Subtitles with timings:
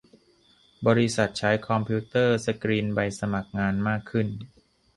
[0.87, 4.27] บริษัทใช้คอมพิวเตอร์สกรีนใบสมัครงานมากขึ้น